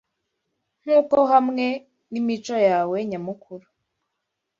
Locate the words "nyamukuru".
3.09-3.65